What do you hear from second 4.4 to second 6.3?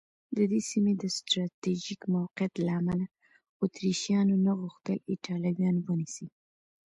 نه غوښتل ایټالویان ونیسي.